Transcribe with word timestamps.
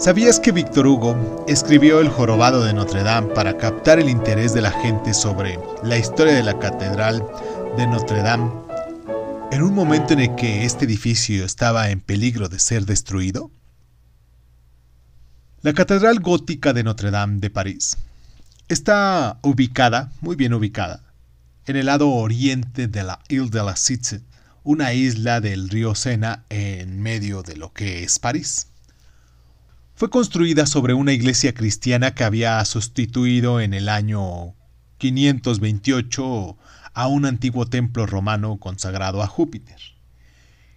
¿Sabías 0.00 0.40
que 0.40 0.50
Víctor 0.50 0.86
Hugo 0.86 1.44
escribió 1.46 2.00
El 2.00 2.08
jorobado 2.08 2.64
de 2.64 2.72
Notre 2.72 3.02
Dame 3.02 3.34
para 3.34 3.58
captar 3.58 3.98
el 3.98 4.08
interés 4.08 4.54
de 4.54 4.62
la 4.62 4.70
gente 4.70 5.12
sobre 5.12 5.58
la 5.84 5.98
historia 5.98 6.32
de 6.32 6.42
la 6.42 6.58
Catedral 6.58 7.22
de 7.76 7.86
Notre 7.86 8.22
Dame 8.22 8.50
en 9.52 9.62
un 9.62 9.74
momento 9.74 10.14
en 10.14 10.20
el 10.20 10.34
que 10.36 10.64
este 10.64 10.86
edificio 10.86 11.44
estaba 11.44 11.90
en 11.90 12.00
peligro 12.00 12.48
de 12.48 12.58
ser 12.58 12.86
destruido? 12.86 13.50
La 15.60 15.74
Catedral 15.74 16.20
Gótica 16.20 16.72
de 16.72 16.82
Notre 16.82 17.10
Dame 17.10 17.38
de 17.38 17.50
París 17.50 17.98
está 18.68 19.38
ubicada, 19.42 20.12
muy 20.22 20.34
bien 20.34 20.54
ubicada, 20.54 21.02
en 21.66 21.76
el 21.76 21.84
lado 21.84 22.08
oriente 22.08 22.88
de 22.88 23.02
la 23.02 23.18
Ile 23.28 23.50
de 23.50 23.62
la 23.62 23.76
Cité, 23.76 24.22
una 24.62 24.94
isla 24.94 25.42
del 25.42 25.68
río 25.68 25.94
Sena 25.94 26.46
en 26.48 27.02
medio 27.02 27.42
de 27.42 27.56
lo 27.56 27.74
que 27.74 28.02
es 28.02 28.18
París. 28.18 28.68
Fue 30.00 30.08
construida 30.08 30.64
sobre 30.64 30.94
una 30.94 31.12
iglesia 31.12 31.52
cristiana 31.52 32.14
que 32.14 32.24
había 32.24 32.64
sustituido 32.64 33.60
en 33.60 33.74
el 33.74 33.90
año 33.90 34.54
528 34.96 36.56
a 36.94 37.06
un 37.06 37.26
antiguo 37.26 37.66
templo 37.66 38.06
romano 38.06 38.56
consagrado 38.56 39.22
a 39.22 39.26
Júpiter. 39.26 39.76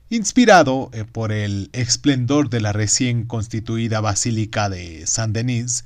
Inspirado 0.10 0.90
eh, 0.92 1.06
por 1.06 1.32
el 1.32 1.70
esplendor 1.72 2.50
de 2.50 2.60
la 2.60 2.74
recién 2.74 3.26
constituida 3.26 4.02
Basílica 4.02 4.68
de 4.68 5.08
Saint-Denis, 5.08 5.86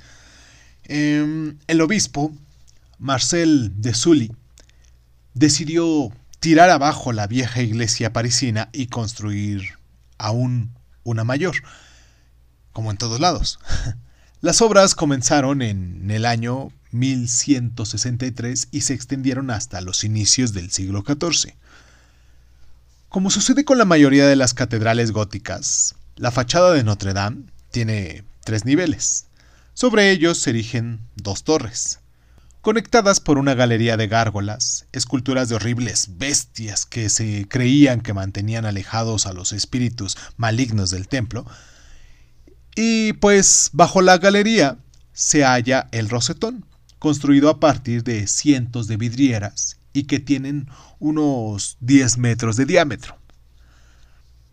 em, 0.86 1.60
el 1.68 1.82
obispo 1.82 2.34
Marcel 2.98 3.72
de 3.80 3.94
Sully 3.94 4.32
decidió 5.36 6.12
tirar 6.40 6.72
abajo 6.72 7.14
la 7.14 7.28
vieja 7.28 7.62
iglesia 7.62 8.12
parisina 8.14 8.70
y 8.74 8.88
construir 8.88 9.62
aún 10.18 10.74
una 11.04 11.24
mayor 11.24 11.58
como 12.78 12.92
en 12.92 12.98
todos 12.98 13.20
lados. 13.20 13.58
Las 14.42 14.62
obras 14.62 14.94
comenzaron 14.94 15.64
en 15.64 16.12
el 16.12 16.28
año 16.28 16.72
1163 16.92 18.68
y 18.70 18.82
se 18.82 18.94
extendieron 18.94 19.50
hasta 19.50 19.82
los 19.82 20.04
inicios 20.04 20.54
del 20.54 20.70
siglo 20.70 21.04
XIV. 21.04 21.56
Como 23.10 23.32
sucede 23.32 23.66
con 23.66 23.80
la 23.80 23.86
mayoría 23.86 24.28
de 24.28 24.36
las 24.36 24.54
catedrales 24.54 25.12
góticas, 25.12 25.96
la 26.18 26.30
fachada 26.30 26.72
de 26.72 26.84
Notre 26.84 27.14
Dame 27.14 27.46
tiene 27.72 28.24
tres 28.44 28.64
niveles. 28.64 29.26
Sobre 29.74 30.12
ellos 30.12 30.38
se 30.38 30.52
erigen 30.52 31.00
dos 31.16 31.44
torres, 31.44 32.02
conectadas 32.62 33.20
por 33.20 33.40
una 33.40 33.56
galería 33.56 33.98
de 33.98 34.08
gárgolas, 34.08 34.86
esculturas 34.92 35.50
de 35.50 35.56
horribles 35.56 36.20
bestias 36.20 36.86
que 36.86 37.10
se 37.10 37.48
creían 37.50 38.02
que 38.02 38.14
mantenían 38.14 38.68
alejados 38.68 39.26
a 39.26 39.34
los 39.34 39.52
espíritus 39.52 40.16
malignos 40.38 40.92
del 40.92 41.08
templo, 41.08 41.48
y 42.78 43.14
pues 43.14 43.72
bajo 43.74 44.04
la 44.04 44.20
galería 44.20 44.78
se 45.12 45.44
halla 45.44 45.90
el 45.92 46.10
rosetón, 46.10 46.64
construido 47.00 47.50
a 47.50 47.60
partir 47.60 48.04
de 48.04 48.28
cientos 48.28 48.88
de 48.88 48.98
vidrieras 48.98 49.80
y 49.94 50.04
que 50.04 50.20
tienen 50.20 50.70
unos 51.00 51.78
10 51.80 52.20
metros 52.20 52.56
de 52.56 52.66
diámetro. 52.66 53.18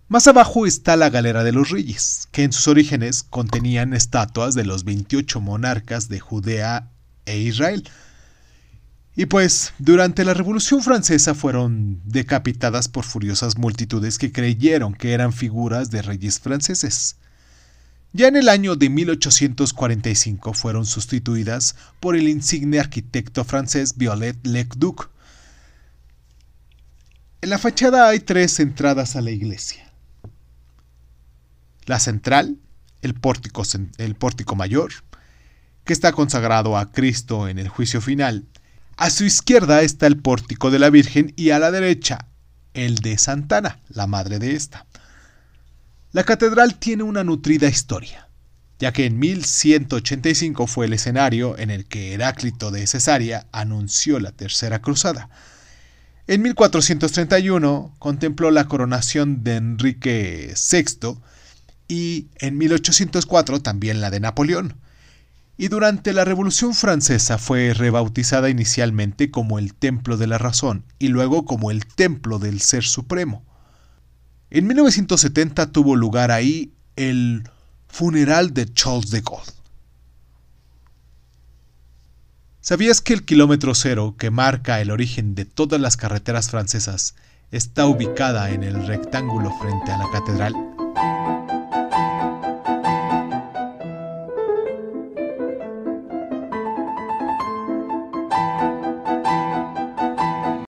Más 0.09 0.27
abajo 0.27 0.65
está 0.65 0.97
la 0.97 1.11
Galera 1.11 1.45
de 1.45 1.53
los 1.53 1.69
Reyes, 1.69 2.29
que 2.33 2.45
en 2.45 2.53
sus 2.53 2.67
orígenes 2.67 3.25
contenían 3.25 3.93
estatuas 3.93 4.55
de 4.55 4.65
los 4.65 4.85
28 4.85 5.43
monarcas 5.43 6.09
de 6.09 6.21
Judea 6.21 6.91
e 7.27 7.39
Israel. 7.39 7.87
Y 9.17 9.27
pues, 9.27 9.75
durante 9.79 10.25
la 10.25 10.33
Revolución 10.33 10.83
Francesa 10.83 11.35
fueron 11.35 12.01
decapitadas 12.05 12.89
por 12.89 13.05
furiosas 13.05 13.59
multitudes 13.59 14.17
que 14.17 14.33
creyeron 14.33 14.95
que 14.95 15.13
eran 15.13 15.35
figuras 15.35 15.91
de 15.91 16.01
reyes 16.01 16.41
franceses. 16.41 17.17
Ya 18.17 18.29
en 18.29 18.37
el 18.37 18.49
año 18.49 18.77
de 18.77 18.91
1845 18.91 20.55
fueron 20.55 20.87
sustituidas 20.87 21.75
por 21.99 22.15
el 22.15 22.29
insigne 22.29 22.79
arquitecto 22.79 23.43
francés 23.43 23.97
Violet 23.97 24.39
Leduc. 24.47 25.11
En 27.41 27.51
la 27.51 27.59
fachada 27.59 28.07
hay 28.07 28.21
tres 28.21 28.61
entradas 28.61 29.17
a 29.17 29.21
la 29.21 29.33
iglesia. 29.33 29.91
La 31.87 31.99
central, 31.99 32.57
el 33.03 33.15
pórtico, 33.15 33.65
el 33.99 34.15
pórtico 34.15 34.55
mayor, 34.55 34.93
que 35.83 35.93
está 35.93 36.13
consagrado 36.13 36.79
a 36.79 36.93
Cristo 36.93 37.49
en 37.49 37.59
el 37.59 37.67
juicio 37.67 38.01
final. 38.01 38.47
A 38.97 39.11
su 39.11 39.25
izquierda 39.25 39.83
está 39.83 40.07
el 40.07 40.19
pórtico 40.19 40.71
de 40.71 40.79
la 40.79 40.89
Virgen 40.89 41.33
y 41.35 41.51
a 41.51 41.59
la 41.59 41.73
derecha 41.73 42.29
el 42.75 42.95
de 43.01 43.19
Santana, 43.19 43.81
la 43.89 44.07
madre 44.07 44.39
de 44.39 44.55
esta. 44.55 44.87
La 46.15 46.23
catedral 46.23 46.79
tiene 46.79 47.03
una 47.03 47.25
nutrida 47.25 47.67
historia, 47.67 48.29
ya 48.79 48.93
que 48.93 49.05
en 49.05 49.19
1185 49.19 50.69
fue 50.69 50.87
el 50.87 50.93
escenario 50.93 51.59
en 51.59 51.73
el 51.73 51.87
que 51.87 52.13
Heráclito 52.13 52.71
de 52.71 52.87
Cesarea 52.87 53.49
anunció 53.51 54.21
la 54.21 54.31
Tercera 54.31 54.81
Cruzada. 54.81 55.29
En 56.29 56.41
1431 56.43 57.97
contempló 57.99 58.53
la 58.53 58.69
coronación 58.69 59.43
de 59.43 59.57
Enrique 59.57 60.55
VI 60.55 61.19
y 61.89 62.29
en 62.39 62.59
1804 62.59 63.63
también 63.63 64.01
la 64.01 64.11
de 64.11 64.21
Napoleón. 64.21 64.77
Y 65.59 65.67
durante 65.67 66.13
la 66.13 66.25
Revolución 66.25 66.75
Francesa 66.75 67.39
fue 67.39 67.75
rebautizada 67.75 68.51
inicialmente 68.51 69.33
como 69.33 69.59
el 69.59 69.75
Templo 69.75 70.17
de 70.17 70.29
la 70.29 70.39
Razón 70.39 70.85
y 71.01 71.09
luego 71.09 71.45
como 71.45 71.73
el 71.73 71.85
Templo 71.87 72.39
del 72.39 72.61
Ser 72.61 72.85
Supremo. 72.85 73.45
En 74.55 74.69
1970 74.69 75.73
tuvo 75.73 75.97
lugar 75.97 76.31
ahí 76.31 76.73
el 76.95 77.43
funeral 77.89 78.55
de 78.55 78.73
Charles 78.73 79.11
de 79.11 79.21
Gaulle. 79.21 79.51
¿Sabías 82.61 83.01
que 83.01 83.15
el 83.15 83.25
kilómetro 83.25 83.75
cero 83.75 84.15
que 84.17 84.31
marca 84.31 84.81
el 84.81 84.93
origen 84.93 85.35
de 85.35 85.45
todas 85.45 85.81
las 85.81 85.97
carreteras 85.97 86.51
francesas 86.51 87.17
está 87.51 87.87
ubicada 87.87 88.53
en 88.53 88.63
el 88.63 88.87
rectángulo 88.87 89.51
frente 89.59 89.91
a 89.91 89.99
la 89.99 90.09
catedral? 90.13 90.74